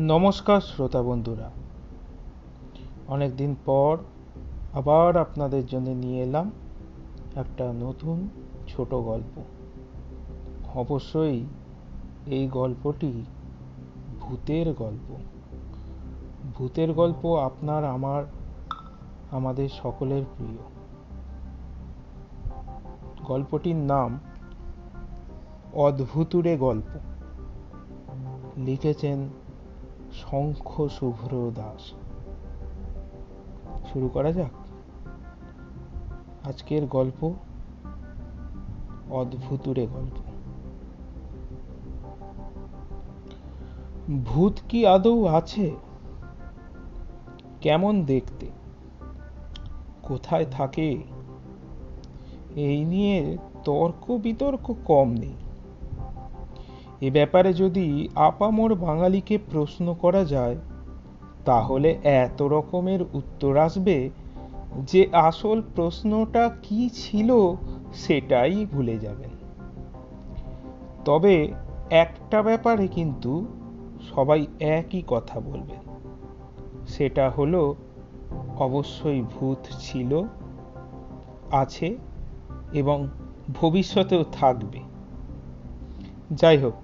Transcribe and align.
নমস্কার 0.00 0.60
শ্রোতা 0.60 1.02
বন্ধুরা। 1.02 1.50
অনেক 3.08 3.36
দিন 3.36 3.56
পর 3.64 3.98
আবার 4.72 5.16
আপনাদের 5.16 5.66
জন্য 5.66 5.90
নিয়ে 5.90 6.22
এলাম 6.22 6.50
একটা 7.34 7.72
নতুন 7.72 8.28
ছোট 8.68 8.94
গল্প। 8.94 9.42
অবশ্যই 10.76 11.44
এই 12.26 12.48
গল্পটি 12.48 13.24
ভূতের 14.20 14.72
গল্প। 14.72 15.16
ভূতের 16.58 16.92
গল্প 16.92 17.36
আপনার, 17.36 17.84
আমার, 17.84 18.24
আমাদের 19.30 19.68
সকলের 19.68 20.22
প্রিয়। 20.36 20.58
গল্পটির 23.24 23.76
নাম 23.76 24.20
অদ্ভুতুরে 25.72 26.56
গল্প। 26.56 26.98
লিখেছেন 28.56 29.28
শঙ্খ 30.18 30.86
শুভ্র 30.86 31.52
দাস। 31.54 31.92
শুরু 33.92 34.08
করা 34.08 34.32
যাক। 34.32 34.50
আজকের 36.46 36.86
গল্প, 36.86 37.34
অদ্ভুতুরে 39.10 39.86
গল্প। 39.86 40.14
ভূত 44.24 44.52
কি 44.68 44.86
আদৌ 44.86 45.26
আছে? 45.26 45.76
কেমন 47.60 48.04
দেখতে? 48.04 48.46
কোথায় 50.02 50.46
থাকে? 50.50 51.02
এই 52.56 52.84
নিয়ে 52.84 53.36
তর্ক 53.64 54.16
বিতর্ক 54.16 54.74
কম 54.84 55.10
নেই। 55.10 55.34
এ 57.00 57.10
ব্যাপারে 57.10 57.52
যদি 57.52 58.08
আপামর 58.14 58.74
বাঙালিকে 58.74 59.38
প্রশ্ন 59.38 59.94
করা 59.94 60.24
যায়, 60.24 60.56
তাহলে 61.44 61.98
এত 62.04 62.42
রকমের 62.42 63.02
উত্তর 63.02 63.56
আসবে 63.56 64.10
যে 64.78 65.08
আসল 65.12 65.62
প্রশ্নটা 65.74 66.50
কি 66.62 66.90
ছিল 66.92 67.54
সেটাই 67.92 68.66
ভুলে 68.66 68.98
যাবেন। 68.98 69.30
তবে 71.04 71.52
একটা 71.90 72.42
ব্যাপারে 72.42 72.88
কিন্তু 72.88 73.46
সবাই 74.14 74.46
একই 74.60 75.02
কথা 75.06 75.40
বলবেন। 75.40 75.80
সেটা 76.86 77.30
হলো, 77.30 77.76
অবশ্যই 78.58 79.22
ভূত 79.22 79.66
ছিল, 79.78 80.22
আছে 81.50 81.96
এবং 82.72 83.08
ভবিষ্যতেও 83.54 84.24
থাকবে। 84.32 84.78
যাই 86.30 86.58
হোক 86.58 86.74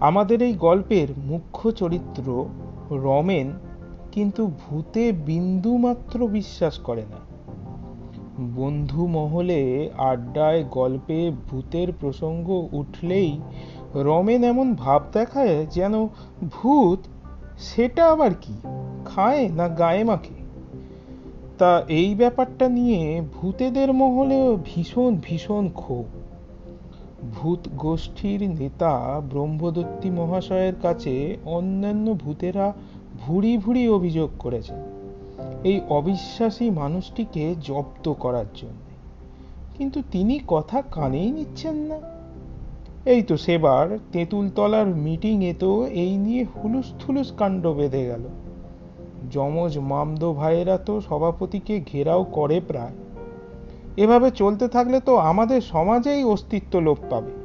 আমাদের 0.00 0.42
এই 0.42 0.52
গল্পের 0.52 1.08
মুখ্য 1.18 1.70
চরিত্র 1.70 2.46
রমেন, 2.90 3.52
কিন্তু 4.12 4.46
ভূতে 4.46 5.12
বিন্দুমাত্র 5.12 6.26
বিশ্বাস 6.26 6.78
করে 6.78 7.02
না। 7.02 7.30
বন্ধু 8.56 9.06
মহলে 9.06 9.90
আড্ডায় 9.98 10.64
গল্পে 10.70 11.30
ভূতের 11.50 11.88
প্রসঙ্গ 12.00 12.68
উঠলেই 12.72 13.40
রমেন 13.94 14.44
এমন 14.44 14.74
ভাব 14.74 15.02
দেখায় 15.12 15.66
যেন 15.66 16.06
ভূত, 16.50 16.98
সেটা 17.58 18.12
আবার 18.12 18.30
কি? 18.40 18.52
খায় 19.04 19.48
না 19.48 19.68
গায়ে 19.68 20.04
মাখে? 20.04 20.40
তা 21.58 21.82
এই 21.88 22.14
ব্যাপারটা 22.14 22.68
নিয়ে 22.68 23.22
ভূতেদের 23.32 23.92
মহলেও 23.92 24.58
ভীষণ 24.64 25.16
ভীষণ 25.22 25.68
ক্ষোভ। 25.68 26.04
ভূত 27.40 27.58
গোষ্ঠীর 27.76 28.50
নেতা 28.50 29.20
ব্রহ্মদত্তি 29.30 30.10
মহাশয়ের 30.10 30.72
কাছে 30.82 31.36
অন্যান্য 31.44 32.14
ভূতেরা 32.14 32.72
ভুরি 33.18 33.58
ভুরি 33.58 33.88
অভিযোগ 33.88 34.30
করেছে। 34.38 34.74
এই 35.64 35.80
অবিশ্বাসী 35.88 36.70
মানুষটিকে 36.70 37.54
জব্দ 37.60 38.12
করার 38.12 38.44
জন্য। 38.54 38.80
কিন্তু 39.78 40.02
তিনি 40.10 40.40
কথা 40.48 40.82
কানেই 40.82 41.30
নিচ্ছেন 41.30 41.76
না। 41.76 42.00
এই 43.04 43.22
তো 43.22 43.36
সেবার 43.36 43.98
তেঁতুলতলার 44.12 44.86
মিটিংয়ে 44.86 45.54
তো 45.54 45.86
এই 45.86 46.16
নিয়ে 46.16 46.44
হুলুস 46.44 46.92
থুলুস 46.98 47.32
কাণ্ড 47.32 47.66
বেঁধে 47.66 48.04
গেল। 48.04 48.22
যমজ 49.30 49.78
মামদো 49.78 50.32
ভাইয়েরা 50.32 50.78
তো 50.78 51.00
সভাপতিকে 51.00 51.80
ঘেরাও 51.80 52.24
করে 52.24 52.60
প্রায়। 52.68 52.92
এভাবে 53.96 54.30
চলতে 54.30 54.68
থাকলে 54.68 55.00
তো 55.00 55.16
আমাদের 55.16 55.60
সমাজেই 55.60 56.24
অস্তিত্ব 56.24 56.78
লোপ 56.78 56.98
পাবে। 57.10 57.39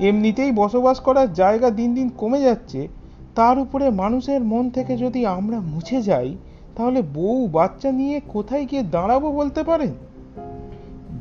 এমনিতেই 0.00 0.52
বসবাস 0.52 1.00
করার 1.00 1.32
জায়গা 1.32 1.70
দিন 1.70 1.94
দিন 1.94 2.10
কমে 2.18 2.40
যাচ্ছে, 2.40 2.88
তার 3.34 3.58
উপরে 3.58 3.90
মানুষের 3.90 4.40
মন 4.40 4.70
থেকে 4.70 4.96
যদি 4.96 5.26
আমরা 5.26 5.60
মুছে 5.60 6.02
যাই, 6.02 6.36
তাহলে 6.76 7.02
বউ 7.02 7.48
বাচ্চা 7.52 7.92
নিয়ে 7.92 8.20
কোথায় 8.28 8.64
গিয়ে 8.64 8.82
দাঁড়াবো 8.82 9.32
বলতে 9.32 9.62
পারেন? 9.62 9.94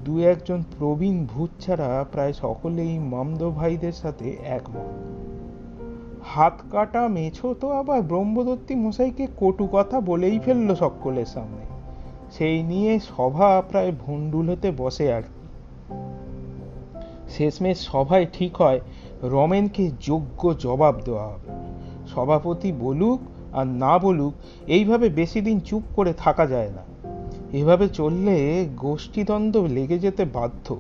দু 0.05 0.19
একজন 0.19 0.63
প্রবীণ 0.79 1.25
ভূত 1.25 1.49
ছাড়া 1.59 2.05
প্রায় 2.11 2.33
সকলেই 2.33 2.99
মামদো 2.99 3.51
ভাইদের 3.51 3.91
সাথে 3.91 4.37
একমত। 4.45 4.87
হাত 6.23 6.61
কাটা 6.71 7.07
মেছো 7.07 7.53
তো 7.53 7.71
আবার 7.71 8.01
ব্রহ্মদত্তী 8.01 8.75
মশাইকে 8.75 9.27
কটু 9.37 9.67
কথা 9.71 9.99
বলেই 9.99 10.39
ফেলল 10.39 10.75
সকলের 10.75 11.25
সামনে। 11.25 11.65
সেই 12.31 12.63
নিয়ে 12.63 12.99
সভা 12.99 13.61
প্রায় 13.69 13.91
ভণ্ডুল 14.07 14.49
হতে 14.49 14.71
বসে 14.77 15.13
আর 15.13 15.21
শেষমেশ 17.29 17.77
সভায় 17.77 18.25
ঠিক 18.33 18.61
হয় 18.61 18.79
রমেনকে 19.23 19.91
যোগ্য 19.99 20.53
জবাব 20.59 20.95
দেওয়া 21.05 21.27
হবে। 21.27 21.51
সভাপতি 22.07 22.71
বলুক 22.71 23.19
আর 23.53 23.67
না 23.67 23.97
বলুক, 23.97 24.33
এইভাবে 24.67 25.09
বেশি 25.09 25.41
দিন 25.41 25.59
চুপ 25.59 25.83
করে 25.95 26.13
থাকা 26.13 26.45
যায় 26.45 26.69
না। 26.69 26.83
এভাবে 27.53 27.89
চললে 27.89 28.65
গোষ্ঠীদ্বন্দ্ব 28.77 29.65
লেগে 29.65 29.99
যেতে 29.99 30.25
বাধ্য। 30.25 30.79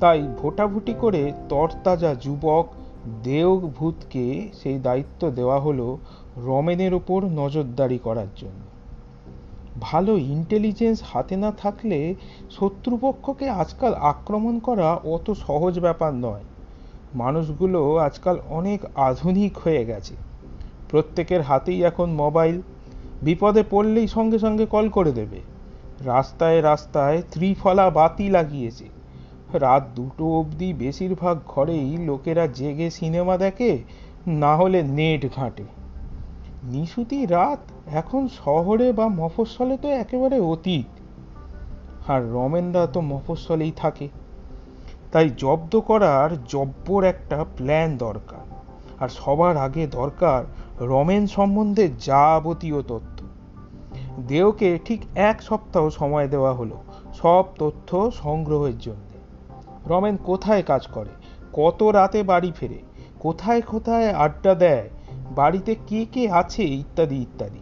তাই 0.00 0.28
ভোটাভুটি 0.42 0.94
করে 1.00 1.32
তরতাজা 1.48 2.14
যুবক 2.14 2.66
দেওভূতকে 3.22 4.48
সেই 4.54 4.78
দায়িত্ব 4.78 5.30
দেওয়া 5.30 5.60
হলো 5.60 5.98
রমেনের 6.36 6.94
ওপর 6.94 7.24
নজরদারি 7.24 7.98
করার 7.98 8.26
জন্য। 8.36 8.69
ভালো 9.80 10.16
ইন্টেলিজেন্স 10.16 11.02
হাতে 11.04 11.36
না 11.36 11.52
থাকলে 11.52 12.14
শত্রুপক্ষকে 12.50 13.48
আজকাল 13.48 13.94
আক্রমণ 13.94 14.58
করা 14.58 14.94
অত 14.94 15.30
সহজ 15.30 15.78
ব্যাপার 15.78 16.14
নয়। 16.14 16.40
মানুষগুলো 17.14 17.96
আজকাল 17.96 18.38
অনেক 18.48 18.80
আধুনিক 18.94 19.58
হয়ে 19.58 19.84
গেছে। 19.84 20.14
প্রত্যেকের 20.90 21.42
হাতেই 21.42 21.82
এখন 21.82 22.10
মোবাইল 22.10 22.62
বিপদে 23.22 23.62
পড়লেই 23.70 24.06
সঙ্গে 24.06 24.38
সঙ্গে 24.38 24.66
কল 24.66 24.88
করে 24.88 25.12
দেবে। 25.12 25.40
রাস্তায় 26.04 26.62
রাস্তায় 26.62 27.22
ত্রিফলা 27.30 27.90
বাতি 27.90 28.28
লাগিয়েছে। 28.28 28.84
রাত 29.52 29.88
দুটো 29.94 30.38
অবধি 30.38 30.72
বেশিরভাগ 30.72 31.38
ঘরেই 31.46 31.96
লোকেরা 31.96 32.46
জেগে 32.46 32.90
সিনেমা 32.90 33.36
দেখে, 33.36 33.78
না 34.26 34.56
হলে 34.56 34.82
নেট 34.82 35.26
ঘাঁটে। 35.36 35.79
নিশুতি 36.64 37.26
রাত 37.26 37.58
এখন 37.86 38.28
শহরে 38.28 38.92
বা 38.92 39.08
মফস্বলে 39.08 39.76
তো 39.76 39.88
একেবারে 39.88 40.40
অতীত। 40.40 41.00
আর 42.10 42.32
রমেনদা 42.32 42.86
তো 42.86 43.00
মফস্বলেই 43.00 43.72
থাকে। 43.76 44.08
তাই 45.12 45.30
জব্দ 45.36 45.80
করার 45.80 46.44
জব্বর 46.44 47.04
একটা 47.04 47.44
প্ল্যান 47.56 47.96
দরকার। 47.96 48.62
আর 49.00 49.08
সবার 49.08 49.56
আগে 49.56 49.86
দরকার 49.86 50.44
রমেন 50.86 51.26
সম্বন্ধে 51.26 51.88
যাবতীয় 51.88 52.82
তথ্য। 52.82 53.24
দেওকে 54.28 54.78
ঠিক 54.84 55.00
এক 55.14 55.42
সপ্তাহ 55.42 55.88
সময় 55.88 56.28
দেওয়া 56.28 56.52
হলো 56.52 56.82
সব 57.14 57.44
তথ্য 57.58 58.10
সংগ্রহের 58.10 58.78
জন্য। 58.78 59.10
রমেন 59.86 60.16
কোথায় 60.16 60.62
কাজ 60.62 60.86
করে? 60.86 61.10
কত 61.52 61.82
রাতে 61.82 62.22
বাড়ি 62.22 62.52
ফেরে? 62.56 62.78
কোথায় 63.18 63.60
কোথায় 63.60 64.12
আড্ডা 64.12 64.54
দেয়? 64.54 64.88
বাড়িতে 65.30 65.76
কে 65.86 66.06
কে 66.12 66.30
আছে 66.30 66.64
ইত্যাদি 66.64 67.16
ইত্যাদি। 67.16 67.58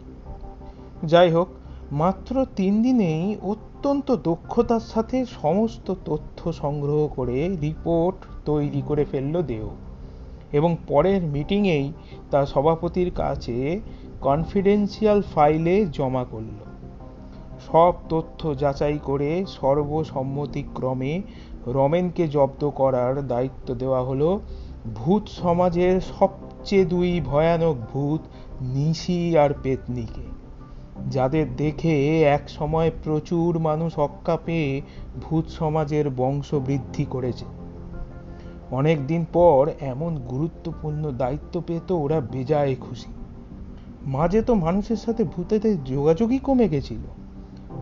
যাই 1.03 1.31
হোক, 1.31 1.47
মাত্র 1.91 2.45
তিন 2.55 2.81
দিনেই 2.81 3.37
অত্যন্ত 3.41 4.15
দক্ষতার 4.15 4.79
সাথে 4.79 5.25
সমস্ত 5.25 5.93
তথ্য 6.05 6.53
সংগ্রহ 6.53 7.07
করে 7.07 7.57
রিপোর্ট 7.61 8.17
তৈরি 8.45 8.81
করে 8.87 9.05
ফেলল 9.05 9.41
দেও। 9.41 9.69
এবং 10.51 10.77
পরের 10.87 11.23
মিটিংয়েই 11.23 11.93
তা 12.31 12.45
সভাপতির 12.45 13.11
কাছে 13.11 13.79
কনফিডেন্সিয়াল 14.21 15.21
ফাইলে 15.21 15.85
জমা 15.85 16.23
করল। 16.23 16.69
সব 17.71 17.93
তথ্য 18.09 18.57
যাচাই 18.57 18.99
করে 19.03 19.45
সর্বসম্মতিক্রমে 19.47 21.21
রমেনকে 21.67 22.27
জব্দ 22.27 22.69
করার 22.69 23.27
দায়িত্ব 23.27 23.73
দেওয়া 23.73 24.03
হলো 24.03 24.39
ভূত 24.95 25.27
সমাজের 25.27 26.01
সবচেয়ে 26.69 26.85
দুই 26.85 27.11
ভয়ানক 27.25 27.75
ভূত 27.93 28.21
নিশি 28.61 29.37
আর 29.37 29.49
পেতনিকে, 29.63 30.25
যাদের 31.09 31.45
দেখে 31.55 31.95
এক 32.23 32.43
সময় 32.49 32.91
প্রচুর 33.03 33.59
মানুষ 33.59 33.91
অক্কা 33.99 34.35
পেয়ে 34.45 34.81
ভূত 35.21 35.45
সমাজের 35.49 36.05
বংশ 36.09 36.49
বৃদ্ধি 36.55 37.05
করেছে। 37.09 37.45
অনেক 38.71 38.97
দিন 39.07 39.25
পর 39.33 39.61
এমন 39.81 40.11
গুরুত্বপূর্ণ 40.29 41.03
দায়িত্ব 41.11 41.53
পেয়ে 41.67 41.79
তো 41.87 41.93
ওরা 41.97 42.19
বেজায় 42.19 42.75
খুশি। 42.79 43.11
মাঝে 44.05 44.41
তো 44.41 44.53
মানুষের 44.55 44.95
সাথে 44.95 45.23
ভূতেদের 45.23 45.83
যোগাযোগই 45.83 46.39
কমে 46.39 46.67
গেছিল। 46.69 47.03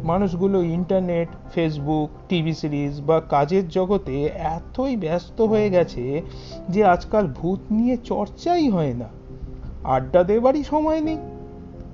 মানুষগুলো 0.03 0.61
ইন্টারনেট 0.61 1.27
ফেসবুক 1.53 2.09
টিভি 2.29 2.53
সিরিজ 2.53 3.01
বা 3.01 3.19
কাজের 3.19 3.69
জগতে 3.69 4.25
এতই 4.25 4.95
ব্যস্ত 4.95 5.41
হয়ে 5.41 5.69
গেছে 5.69 6.21
যে 6.69 6.85
আজকাল 6.85 7.27
ভূত 7.27 7.59
নিয়ে 7.71 7.97
চর্চাই 7.97 8.69
হয় 8.69 8.93
না। 8.93 9.05
আড্ডা 9.83 10.23
দেবারই 10.23 10.63
সময় 10.63 11.01
নেই। 11.01 11.17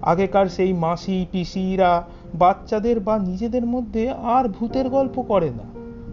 আগেকার 0.02 0.46
সেই 0.46 0.74
মাসি, 0.74 1.26
পিসিরা, 1.32 2.04
বাচ্চাদের 2.36 3.00
বা 3.00 3.20
নিজেদের 3.20 3.66
মধ্যে 3.66 4.10
আর 4.10 4.50
ভূতের 4.50 4.90
গল্প 4.90 5.22
করে 5.22 5.50
না। 5.50 5.64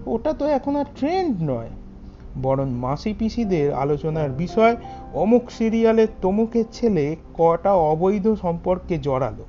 ওটা 0.06 0.32
তো 0.32 0.46
এখন 0.46 0.76
আর 0.76 0.84
ট্রেন্ড 0.96 1.36
নয়। 1.43 1.69
বরং 2.43 2.70
মাসি, 2.70 3.14
পিসিদের 3.19 3.75
আলোচনার 3.75 4.31
বিষয় 4.31 4.76
অমুক 5.14 5.50
সিরিয়ালের 5.50 6.08
তমুকের 6.22 6.64
ছেলে 6.72 7.16
কটা 7.34 7.75
অবৈধ 7.75 8.34
সম্পর্কে 8.43 8.98
জড়ালো। 8.98 9.44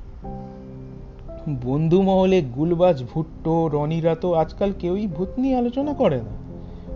বন্ধু 1.49 2.01
মহলে 2.01 2.41
গুলবাজ 2.41 3.03
ভুট্টো 3.03 3.67
রনিরা 3.67 4.15
তো 4.15 4.33
আজকাল 4.33 4.73
কেউই 4.79 5.07
ভূত 5.07 5.27
নিয়ে 5.37 5.55
আলোচনা 5.55 5.93
করে 5.93 6.17
না। 6.17 6.31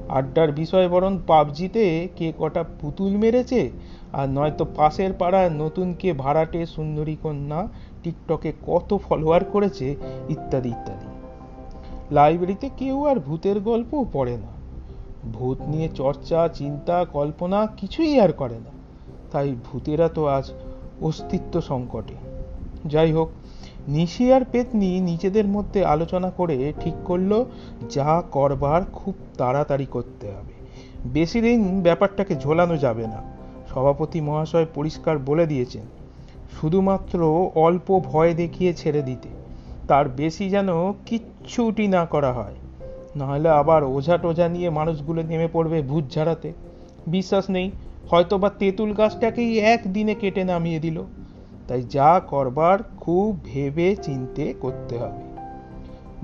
আড্ডার 0.09 0.51
বিষয় 0.51 0.89
বরং 0.89 1.18
পাবজিতে 1.27 2.07
কে 2.15 2.33
কটা 2.39 2.63
পুতুল 2.81 3.18
মেরেছে, 3.18 3.71
আর 4.13 4.30
নয়তো 4.30 4.65
পাশের 4.75 5.13
পাড়ার 5.13 5.51
নতুন 5.51 5.94
কে 5.94 6.13
ভাড়াটে 6.13 6.65
সুন্দরী 6.65 7.18
কন্যা 7.24 7.68
টিকটকে 8.03 8.53
কত 8.68 8.97
ফলোয়ার 9.09 9.44
করেছে, 9.44 9.95
ইত্যাদি 10.30 10.69
ইত্যাদি। 10.69 11.06
লাইব্রেরিতে 12.12 12.69
কেউ 12.77 13.06
আর 13.06 13.19
ভূতের 13.19 13.59
গল্পও 13.59 14.06
পড়ে 14.13 14.38
না। 14.38 14.48
ভূত 15.33 15.57
নিয়ে 15.68 15.89
চর্চা, 15.95 16.48
চিন্তা, 16.48 17.06
কল্পনা 17.06 17.68
কিছুই 17.77 18.19
আর 18.19 18.31
করে 18.31 18.56
না। 18.56 18.71
তাই 19.31 19.56
ভূতেরা 19.65 20.09
তো 20.09 20.25
আজ 20.25 20.51
অস্তিত্ব 21.01 21.62
সংকটে। 21.62 22.13
যাই 22.86 23.12
হোক 23.12 23.30
নিশি 23.88 24.34
আর 24.34 24.42
পেতনি 24.52 25.00
নিজেদের 25.00 25.46
মধ্যে 25.46 25.86
আলোচনা 25.86 26.30
করে 26.30 26.74
ঠিক 26.80 26.94
করল, 27.06 27.46
যা 27.90 28.24
করবার 28.32 28.82
খুব 28.94 29.16
তাড়াতাড়ি 29.38 29.86
করতে 29.92 30.28
হবে। 30.28 30.54
বেশি 31.06 31.42
দিন 31.42 31.82
ব্যাপারটাকে 31.82 32.36
ঝোলানো 32.36 32.78
যাবে 32.78 33.08
না। 33.08 33.24
সভাপতি 33.74 34.22
মহাশয় 34.22 34.66
পরিষ্কার 34.76 35.18
বলে 35.18 35.46
দিয়েছেন, 35.46 35.82
শুধুমাত্র 36.62 37.50
অল্প 37.56 38.02
ভয় 38.06 38.34
দেখিয়ে 38.34 38.74
ছেড়ে 38.74 39.02
দিতে। 39.02 39.30
তার 39.88 40.10
বেশি 40.10 40.50
যেন 40.50 40.94
কিচ্ছুটি 41.06 41.88
না 41.88 42.06
করা 42.06 42.34
হয়। 42.34 42.56
নাহলে 43.16 43.50
আবার 43.50 43.84
ওঝা 43.84 44.18
টোঝা 44.18 44.48
নিয়ে 44.48 44.70
মানুষগুলো 44.70 45.24
নেমে 45.24 45.48
পড়বে 45.54 45.82
ভূত 45.82 46.04
ঝাড়াতে। 46.14 46.54
বিশ্বাস 47.08 47.50
নেই 47.50 47.72
হয়তো 48.10 48.38
বা 48.38 48.50
তেঁতুল 48.50 48.94
গাছটাকেই 48.94 49.60
একদিনে 49.60 50.16
কেটে 50.16 50.44
নামিয়ে 50.44 50.80
দিল। 50.80 51.04
তাই 51.67 51.83
যা 51.89 52.21
করবার 52.27 52.79
খুব 53.00 53.39
ভেবে 53.44 53.95
চিনতে 53.95 54.53
করতে 54.62 54.97
হবে। 54.97 55.23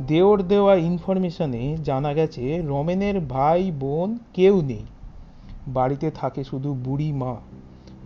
দেওর 0.07 0.43
দেওয়া 0.43 0.75
ইনফরমেশনে 0.75 1.77
জানা 1.83 2.13
গেছে, 2.13 2.61
রমেনের 2.67 3.19
ভাই 3.19 3.71
বোন 3.71 4.17
কেউ 4.33 4.61
নেই। 4.61 4.85
বাড়িতে 5.67 6.11
থাকে 6.11 6.43
শুধু 6.43 6.73
বুড়ি 6.73 7.11
মা। 7.11 7.35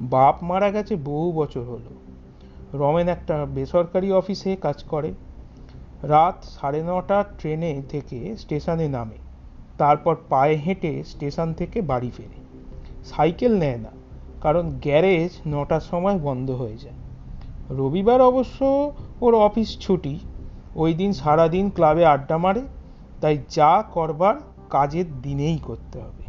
বাপ 0.01 0.43
মারা 0.43 0.71
গেছে 0.71 0.95
বহু 0.95 1.31
বছর 1.31 1.61
হলো। 1.61 1.91
রমেন 2.73 3.07
একটা 3.07 3.45
বেসরকারি 3.45 4.11
অফিসে 4.11 4.55
কাজ 4.55 4.83
করে। 4.83 5.13
রাত 6.03 6.43
সাড়ে 6.43 6.83
নটার 6.83 7.23
ট্রেনে 7.39 7.81
থেকে 7.89 8.37
স্টেশনে 8.37 8.87
নামে। 8.87 9.17
তারপর 9.77 10.15
পায়ে 10.29 10.55
হেঁটে 10.55 11.03
স্টেশন 11.03 11.53
থেকে 11.53 11.81
বাড়ি 11.81 12.11
ফেরে। 12.17 12.39
সাইকেল 13.05 13.57
নেয় 13.59 13.77
না, 13.77 13.89
কারণ 14.41 14.69
গ্যারেজ 14.81 15.31
নটার 15.47 15.79
সময় 15.79 16.19
বন্ধ 16.19 16.51
হয়ে 16.51 16.77
যায়। 16.77 16.93
রবিবার 17.69 18.21
অবশ্য 18.21 18.91
ওর 19.21 19.35
অফিস 19.35 19.77
ছুটি। 19.79 20.19
ওই 20.75 20.93
দিন 20.93 21.13
সারাদিন 21.13 21.69
ক্লাবে 21.69 22.05
আড্ডা 22.05 22.37
মারে, 22.37 22.61
তাই 23.21 23.37
যা 23.49 23.83
করবার 23.93 24.35
কাজের 24.69 25.21
দিনেই 25.21 25.57
করতে 25.57 25.99
হবে। 25.99 26.23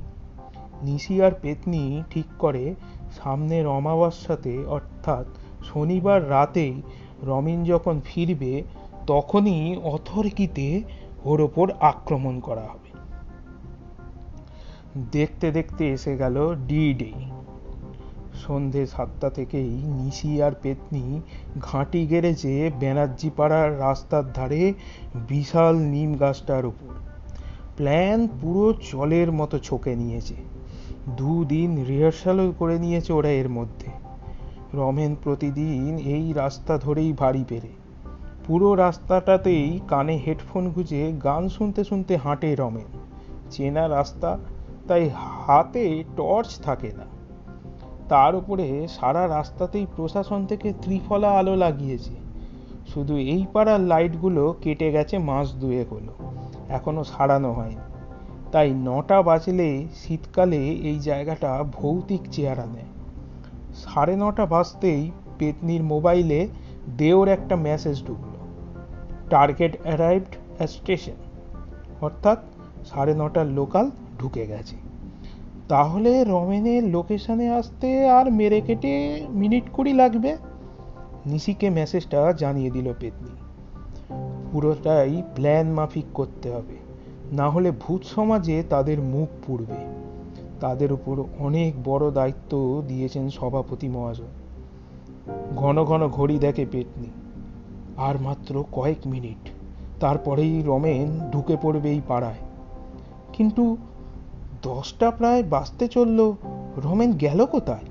নিশি 0.82 1.22
আর 1.22 1.30
পেতনি 1.42 2.02
ঠিক 2.10 2.24
করে 2.38 2.74
সামনের 3.22 3.66
অমাবস্যাতে 3.66 4.64
অর্থাৎ 4.66 5.26
শনিবার 5.64 6.30
রাতেই 6.30 6.82
রমিন 7.22 7.64
যখন 7.64 8.00
ফিরবে, 8.04 8.62
তখনই 9.06 9.76
অথর্কিতে 9.76 10.82
ওর 11.24 11.40
ওপর 11.40 11.70
আক্রমণ 11.80 12.40
করা 12.40 12.62
হবে। 12.62 12.98
দেখতে 15.12 15.50
দেখতে 15.50 15.92
এসে 15.92 16.16
গেল 16.16 16.54
ডি 16.54 16.94
ডে। 16.94 17.35
সন্ধে 18.36 18.86
সাতটা 18.86 19.30
থেকেই 19.30 19.68
নিশি 19.70 20.42
আর 20.42 20.52
পেতনি 20.62 21.20
ঘাঁটি 21.60 22.06
গেড়েছে 22.06 22.70
ব্যানার্জি 22.80 23.30
পাড়ার 23.36 23.78
রাস্তার 23.78 24.32
ধারে 24.32 24.72
বিশাল 25.14 25.76
নিম 25.76 26.14
গাছটার 26.14 26.66
উপর। 26.66 26.94
প্ল্যান 27.76 28.28
পুরো 28.40 28.74
জলের 28.92 29.32
মতো 29.32 29.58
ছকে 29.58 29.96
নিয়েছে। 29.96 30.34
দুদিন 31.16 31.84
রিহার্সালও 31.84 32.52
করে 32.58 32.78
নিয়েছে 32.78 33.12
ওরা 33.12 33.28
এর 33.28 33.48
মধ্যে। 33.48 33.90
রমেন 34.74 35.16
প্রতিদিন 35.24 35.98
এই 35.98 36.32
রাস্তা 36.32 36.78
ধরেই 36.78 37.12
বাড়ি। 37.12 37.44
পেরে 37.48 37.68
পুরো 38.46 38.74
রাস্তাটাতেই 38.74 39.80
কানে 39.88 40.20
হেডফোন 40.26 40.68
গুঁজে 40.68 41.12
গান 41.24 41.48
শুনতে 41.48 41.84
শুনতে 41.84 42.16
হাঁটে 42.16 42.54
রমেন। 42.54 42.98
চেনা 43.50 43.88
রাস্তা, 43.88 44.38
তাই 44.88 45.10
হাতে 45.14 46.04
টর্চ 46.16 46.60
থাকে 46.60 46.92
না। 46.96 47.15
তার 48.08 48.32
উপরে 48.34 48.66
সারা 48.88 49.28
রাস্তাতেই 49.28 49.86
প্রশাসন 49.96 50.46
থেকে 50.46 50.72
ত্রিফলা 50.82 51.30
আলো 51.30 51.56
লাগিয়েছে। 51.56 52.14
শুধু 52.94 53.16
এই 53.16 53.46
পাড়ার 53.52 53.80
লাইটগুলো 53.80 54.54
কেটে 54.62 54.92
গেছে 54.92 55.18
মাস 55.18 55.52
দুয়েক 55.52 55.88
হলো, 55.92 56.12
এখনও 56.68 57.04
সারানো 57.04 57.52
হয়নি। 57.52 57.84
তাই 58.52 58.68
নটা 58.70 59.22
বাজলে 59.22 59.86
শীতকালে 59.94 60.60
এই 60.90 60.98
জায়গাটা 60.98 61.64
ভৌতিক 61.72 62.20
চেহারা 62.32 62.66
নেয় 62.66 62.90
সাড়ে 63.74 64.16
নটা 64.16 64.46
বাজতেই 64.46 65.10
পেতনির 65.38 65.82
মোবাইলে 65.82 66.48
দেওর 66.98 67.28
একটা 67.28 67.54
মেসেজ 67.56 67.96
ঢুকলো, 68.06 68.38
টার্গেট 69.30 69.74
অ্যারাইভড 69.82 70.34
স্টেশন। 70.66 71.18
অর্থাৎ 72.00 72.38
সাড়ে 72.86 73.14
নটার 73.14 73.46
লোকাল 73.46 73.90
ঢুকে 74.18 74.46
গেছে। 74.46 74.85
তাহলে 75.68 76.24
রমেনের 76.24 76.84
লোকেশনে 76.84 77.48
আসতে 77.48 78.08
আর 78.10 78.32
মেরে 78.32 78.60
কেটে 78.60 79.26
মিনিট 79.30 79.64
কুড়ি 79.72 79.92
লাগবে? 79.92 80.36
নিশিকে 81.26 81.70
মেসেজটা 81.70 82.32
জানিয়ে 82.32 82.70
দিল 82.70 82.92
পেতনি। 83.00 83.30
পুরোটাই 84.52 85.22
প্ল্যান 85.34 85.72
মাফিক 85.72 86.04
করতে 86.14 86.50
হবে। 86.50 86.76
না 87.32 87.50
হলে 87.50 87.70
ভূত 87.70 88.02
সমাজে 88.04 88.62
তাদের 88.70 89.02
মুখ 89.02 89.28
পুড়বে। 89.46 89.96
তাদের 90.60 90.92
উপর 90.92 91.22
অনেক 91.38 91.74
বড় 91.84 92.10
দায়িত্ব 92.10 92.82
দিয়েছেন 92.88 93.28
সভাপতি 93.28 93.88
মহাজন। 93.88 94.26
ঘন 95.56 95.84
ঘন 95.84 96.08
ঘড়ি 96.08 96.38
দেখে 96.38 96.66
পেতনি। 96.70 97.10
আর 97.96 98.20
মাত্র 98.20 98.64
কয়েক 98.72 99.06
মিনিট। 99.06 99.50
তারপরেই 100.00 100.62
রমেন 100.66 101.30
ঢুকে 101.32 101.56
পড়বে 101.62 101.90
এই 101.90 102.00
পাড়ায়। 102.08 102.34
কিন্তু 103.32 103.76
দশটা 104.66 105.10
প্রায় 105.10 105.42
বাঁচতে 105.42 105.88
চলল। 105.88 106.18
রমেন 106.76 107.12
গেল 107.12 107.46
কোথায়? 107.46 107.84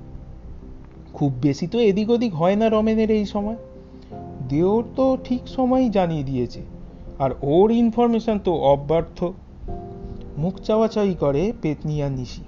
খুব 1.14 1.32
বেশি 1.42 1.66
তো 1.66 1.78
এদিক 1.80 2.10
ওদিক 2.10 2.34
হয় 2.34 2.56
না 2.56 2.68
রমেনের 2.68 3.10
এই 3.10 3.26
সময়। 3.26 3.56
দেওর 4.48 4.84
তো 4.96 5.04
ঠিক 5.24 5.42
সময়ই 5.48 5.90
জানিয়ে 5.90 6.22
দিয়েছে, 6.22 6.62
আর 7.18 7.30
ওর 7.42 7.70
ইনফরমেশন 7.70 8.38
তো 8.38 8.52
অব্যর্থ। 8.54 9.24
মুখ 10.38 10.54
চাওয়াচাই 10.56 11.14
করে 11.14 11.52
পেতনি 11.62 12.02
আর 12.02 12.10
নিশি। 12.10 12.44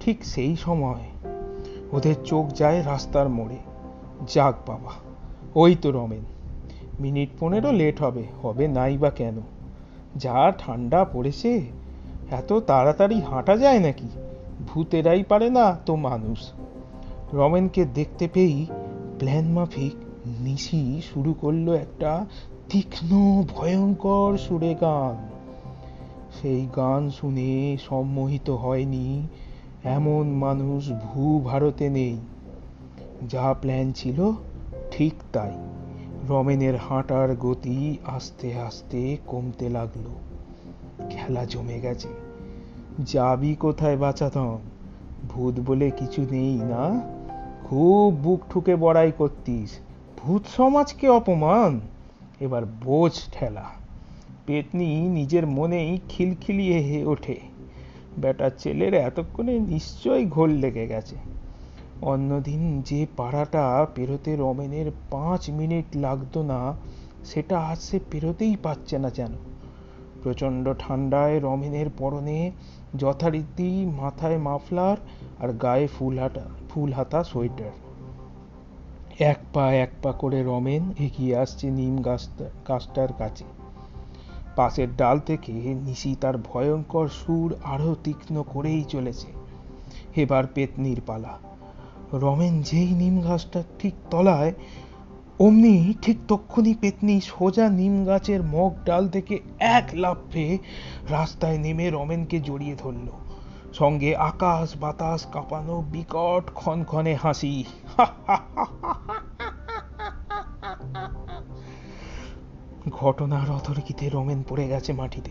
ঠিক 0.00 0.24
সেই 0.24 0.56
সময় 0.56 1.04
ওদের 1.92 2.14
চোখ 2.24 2.44
যায় 2.54 2.78
রাস্তার 2.84 3.28
মোড়ে। 3.28 3.58
যাক 4.28 4.56
বাবা, 4.66 4.92
ওই 5.54 5.72
তো 5.82 5.88
রমেন। 5.90 6.24
মিনিট 7.00 7.28
পনেরো 7.40 7.70
লেট 7.72 7.96
হবে 8.02 8.24
হবে 8.42 8.64
নাই 8.68 8.98
বা 8.98 9.10
কেন? 9.10 9.36
যা 10.16 10.52
ঠান্ডা 10.58 11.04
পড়েছে 11.04 11.50
এত 12.32 12.52
তাড়াতাড়ি 12.52 13.20
হাঁটা 13.20 13.56
যায় 13.56 13.78
নাকি? 13.78 14.08
ভূতেরাই 14.66 15.22
পারে 15.22 15.50
না 15.50 15.78
তো 15.86 15.96
মানুষ। 15.96 16.52
রমেনকে 17.34 17.84
দেখতে 17.84 18.28
পেয়েই 18.28 18.66
প্ল্যান 19.18 19.44
মাফিক 19.44 19.92
নিশি 20.40 21.00
শুরু 21.14 21.32
করল 21.32 21.72
একটা 21.72 22.26
তীক্ষ্ণ, 22.68 23.42
ভয়ঙ্কর 23.54 24.38
সুরে 24.38 24.74
গান। 24.74 25.28
সেই 26.42 26.66
গান 26.76 27.10
শুনে 27.10 27.76
সম্মোহিত 27.88 28.50
হয়নি 28.50 29.26
এমন 29.84 30.26
মানুষ 30.26 30.90
ভূ 30.90 31.40
ভারতে 31.44 31.90
নেই। 31.90 32.18
যা 33.28 33.54
প্ল্যান 33.60 33.92
ছিল 33.92 34.32
ঠিক 34.90 35.14
তাই। 35.32 35.52
রমেনের 36.28 36.76
হাঁটার 36.76 37.36
গতি 37.36 37.96
আস্তে 38.04 38.54
আস্তে 38.54 39.16
কমতে 39.26 39.68
লাগল। 39.68 40.08
খেলা 41.12 41.44
জমে 41.44 41.80
গেছে। 41.80 42.08
যাবি 43.00 43.54
কোথায় 43.54 43.96
বাঁচাতম? 43.96 44.58
ভূত 45.28 45.54
বলে 45.66 45.90
কিছু 45.90 46.26
নেই 46.30 46.54
না? 46.54 47.00
খুব 47.64 48.14
বুক 48.14 48.40
ঠুকে 48.50 48.76
বড়াই 48.76 49.12
করতিস। 49.18 49.78
ভূত 50.22 50.42
সমাজকে 50.56 51.08
অপমান? 51.08 51.80
এবার 52.40 52.62
বোঝ 52.84 53.12
ঠেলা। 53.32 53.64
পেতনি 54.46 55.08
নিজের 55.08 55.46
মনেই 55.46 56.00
খিলখিলিয়ে 56.08 56.78
হে 56.78 57.04
ওঠে। 57.04 57.40
বেটা 58.18 58.50
ছেলের 58.58 58.94
এতক্ষণে 58.94 59.58
নিশ্চয়ই 59.58 60.26
ঘোল 60.26 60.50
লেগে 60.50 60.86
গেছে। 60.86 61.16
অন্যদিন 62.02 62.82
যে 62.86 63.06
পাড়াটা 63.16 63.86
পেরোতে 63.94 64.36
রমেনের 64.36 64.90
পাঁচ 65.10 65.50
মিনিট 65.50 65.96
লাগতো 65.96 66.42
না, 66.42 66.74
সেটা 67.24 67.58
আজ 67.58 67.78
সে 67.78 68.00
পেরোতেই 68.10 68.56
পারছে 68.62 68.98
না 68.98 69.10
যেন। 69.10 69.51
প্রচণ্ড 70.22 70.72
ঠান্ডায় 70.78 71.40
রমেনের 71.40 71.86
পরনে 71.98 72.50
যথারীতি 72.96 73.86
মাথায় 73.86 74.38
মাফলার 74.38 74.96
আর 75.38 75.52
গায়ে 75.52 75.86
ফুল 75.86 76.18
হাতা 76.18 76.44
ফুল 76.70 76.92
হাতা 76.92 77.24
সোয়েটার। 77.24 77.70
এক 79.18 79.38
পা 79.52 79.72
এক 79.72 79.90
পা 80.02 80.12
করে 80.12 80.42
রমেন 80.42 80.82
এগিয়ে 80.98 81.36
আসছে 81.36 81.70
নিম 81.70 82.02
গাছটা, 82.02 82.44
গাছটার 82.68 83.12
কাছে। 83.12 83.44
পাশের 84.56 84.96
ডাল 84.96 85.18
থেকে 85.18 85.52
নিশি 85.52 86.16
তার 86.20 86.38
ভয়ঙ্কর 86.38 87.08
সুর 87.08 87.54
আরও 87.64 87.96
তীক্ষ্ণ 88.04 88.42
করেই 88.42 88.84
চলেছে। 88.84 89.26
এবার 90.16 90.44
পেতনির 90.54 91.00
পালা। 91.06 91.38
রমেন 92.12 92.62
যেই 92.62 92.94
নিম 92.94 93.20
গাছটার 93.20 93.62
ঠিক 93.78 93.94
তলায় 94.10 94.52
অমনি 95.42 95.94
ঠিক 96.02 96.18
তক্ষুনি 96.28 96.74
পেতনি 96.74 97.20
সোজা 97.20 97.68
নিম 97.68 98.04
গাছের 98.04 98.42
মগ 98.42 98.72
ডাল 98.84 99.08
থেকে 99.08 99.40
এক 99.58 99.90
লাফে 99.94 100.58
রাস্তায় 101.10 101.58
নেমে 101.58 101.90
রমেনকে 101.90 102.40
জড়িয়ে 102.40 102.74
ধরল। 102.74 103.06
সঙ্গে 103.72 104.16
আকাশ 104.16 104.76
বাতাস 104.76 105.26
কাঁপানো 105.26 105.84
বিকট 105.92 106.50
ক্ষণক্ষণে 106.54 107.14
হাসি। 107.14 107.64
ঘটনার 112.90 113.50
অথরকিতে 113.50 114.08
রমেন 114.08 114.42
পড়ে 114.48 114.68
গেছে 114.68 114.92
মাটিতে। 114.92 115.30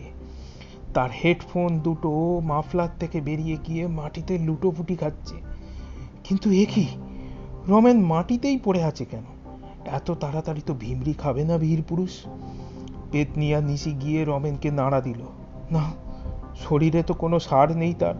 তার 0.94 1.10
হেডফোন 1.24 1.78
দুটো 1.78 2.40
মাফলার 2.40 2.88
থেকে 3.00 3.20
বেরিয়ে 3.20 3.56
গিয়ে 3.66 3.86
মাটিতে 3.86 4.38
লুটোপুটি 4.38 4.96
খাচ্ছে। 4.96 5.34
কিন্তু 6.24 6.50
এ 6.50 6.66
কি? 6.74 6.86
রমেন 7.68 8.04
মাটিতেই 8.04 8.58
পড়ে 8.58 8.82
আছে 8.82 9.04
কেন? 9.04 9.24
এত 9.84 10.10
তাড়াতাড়ি 10.10 10.60
তো 10.66 10.74
ভিমরি 10.74 11.12
খাবে 11.12 11.44
না 11.44 11.58
বীর 11.58 11.82
পুরুষ? 11.82 12.10
পেতনিয়া 13.12 13.60
নিশি 13.60 13.92
গিয়ে 13.92 14.24
রমেনকে 14.24 14.70
নাড়া 14.70 15.00
দিল। 15.00 15.22
না, 15.70 15.90
শরীরে 16.56 17.02
তো 17.02 17.14
কোনো 17.14 17.38
সার 17.40 17.76
নেই 17.76 17.94
তার। 17.94 18.14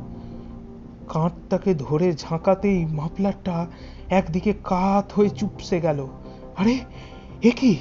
কাঁধটাকে 1.09 1.75
ধরে 1.75 2.13
ঝাঁকাতেই 2.13 2.85
মাফলারটা 2.85 3.67
একদিকে 4.09 4.53
কাত 4.65 5.13
হয়ে 5.13 5.31
চুপসে 5.31 5.81
গেল। 5.81 6.07
আরে, 6.57 6.79
এ 7.43 7.51
কি? 7.51 7.77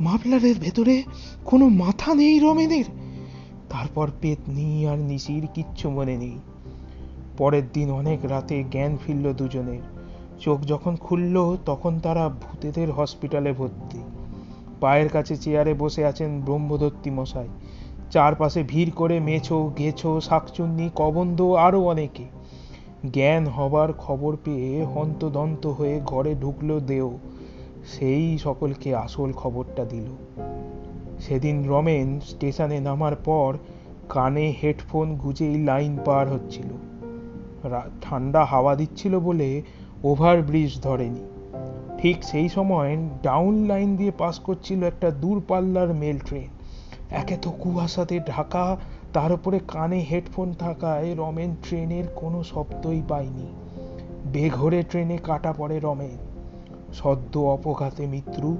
মাফলারের 0.00 0.58
ভেতরে 0.58 1.02
কোনো 1.44 1.68
মাথা 1.68 2.14
নেই 2.14 2.38
রমেনের? 2.38 2.84
তারপর 3.70 4.10
পেতনি 4.20 4.86
আর 4.86 4.98
নিশির 4.98 5.48
কিচ্ছু 5.54 5.90
মনে 5.90 6.16
নেই। 6.16 6.38
পরের 7.38 7.62
দিন 7.72 7.90
অনেক 7.90 8.18
রাতে 8.24 8.64
জ্ঞান 8.70 8.96
ফিরল 9.06 9.32
দুজনের। 9.32 9.99
চোখ 10.40 10.60
যখন 10.60 10.96
খুলল, 10.96 11.56
তখন 11.66 11.98
তারা 11.98 12.28
ভূতেদের 12.28 12.90
হসপিটালে 12.90 13.52
ভর্তি। 13.52 13.98
পায়ের 14.80 15.08
কাছে 15.08 15.36
চেয়ারে 15.36 15.74
বসে 15.74 16.04
আছেন 16.04 16.40
ব্রহ্মদত্তি 16.40 17.10
মশাই। 17.10 17.48
চারপাশে 18.10 18.62
ভিড় 18.62 18.90
করে 18.90 19.20
মেছো 19.20 19.70
গেছো 19.78 20.20
শাকচুন্নি 20.20 20.90
কবন্দ 20.96 21.42
আরও 21.42 21.80
অনেকে। 21.84 22.24
জ্ঞান 23.12 23.46
হবার 23.46 23.92
খবর 23.92 24.36
পেয়ে 24.44 24.84
হন্তদন্ত 24.84 25.66
হয়ে 25.66 26.00
ঘরে 26.06 26.34
ঢুকলো 26.34 26.80
দেও। 26.80 27.18
সেই 27.86 28.38
সকলকে 28.38 28.96
আসল 28.96 29.32
খবরটা 29.32 29.84
দিল। 29.84 30.06
সেদিন 31.20 31.68
রমেন 31.68 32.20
স্টেশনে 32.20 32.80
নামার 32.80 33.16
পর 33.16 33.56
কানে 34.08 34.54
হেডফোন 34.62 35.16
গুজেই 35.16 35.64
লাইন 35.64 35.98
পার 36.04 36.28
হচ্ছিল। 36.28 36.68
ঠান্ডা 38.02 38.44
হাওয়া 38.44 38.74
দিচ্ছিল 38.76 39.18
বলে 39.18 39.62
ওভারব্রিজ 40.04 40.82
ধরেনি। 40.82 41.20
ঠিক 41.98 42.24
সেই 42.24 42.48
সময় 42.48 42.96
ডাউন 43.22 43.66
লাইন 43.66 43.96
দিয়ে 43.96 44.10
পাস 44.10 44.38
করছিল 44.38 44.84
একটা 44.84 45.10
দূরপাল্লার 45.10 45.94
মেল 45.94 46.18
ট্রেন। 46.18 46.48
একে 47.10 47.36
তো 47.36 47.50
কুয়াশাতে 47.50 48.20
ঢাকা, 48.26 48.76
তার 49.12 49.32
উপরে 49.32 49.60
কানে 49.68 49.98
হেডফোন 49.98 50.52
থাকায় 50.52 51.14
রমেন 51.18 51.54
ট্রেনের 51.62 52.04
কোনো 52.16 52.42
শব্দই 52.42 53.02
পায়নি। 53.08 53.46
বেঘরে 54.26 54.82
ট্রেনে 54.82 55.16
কাটা 55.16 55.52
পড়ে 55.52 55.80
রমেন। 55.82 56.18
সদ্য 56.92 57.38
অপঘাতে 57.38 58.06
মৃত্যু, 58.06 58.56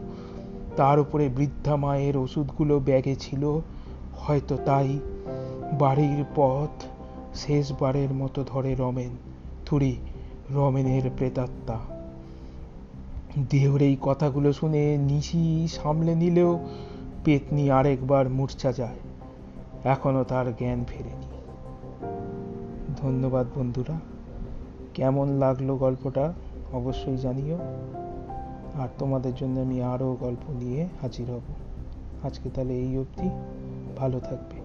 তার 0.76 0.98
উপরে 0.98 1.28
বৃদ্ধা 1.28 1.76
মায়ের 1.76 2.16
ওষুধগুলো 2.16 2.78
ব্যাগে 2.78 3.16
ছিল। 3.16 3.60
হয়তো 4.16 4.56
তাই 4.56 4.98
বাড়ির 5.78 6.24
পথ 6.36 6.82
শেষবারের 7.36 8.12
মতো 8.14 8.44
ধরে 8.46 8.74
রমেন। 8.78 9.10
থুড়ি 9.66 9.96
রমেনের 10.54 11.10
প্রেতাত্মা। 11.16 11.78
দেহর 13.50 13.82
এই 13.82 13.96
কথাগুলো 14.00 14.52
শুনে 14.52 14.96
নিশি 14.98 15.68
সামলে 15.68 16.14
নিলেও 16.14 16.58
পেতনি 17.24 17.70
আরেকবার 17.70 18.28
মূর্ছা 18.28 18.72
যায়। 18.72 18.96
এখনও 19.84 20.24
তার 20.24 20.56
জ্ঞান 20.56 20.84
ফেরেনি। 20.88 21.26
ধন্যবাদ 22.96 23.46
বন্ধুরা। 23.58 24.00
কেমন 24.94 25.28
লাগল 25.28 25.76
গল্পটা 25.76 26.32
অবশ্যই 26.72 27.16
জানিও। 27.16 27.58
আর 28.74 28.88
তোমাদের 28.98 29.32
জন্য 29.34 29.60
আমি 29.60 29.82
আরও 29.82 30.16
গল্প 30.20 30.50
নিয়ে 30.50 30.88
হাজির 31.02 31.30
হব। 31.30 31.40
আজকে 32.22 32.50
তাহলে 32.50 32.74
এই 32.74 32.98
অবধি। 32.98 33.30
ভালো 33.96 34.20
থাকবে। 34.20 34.60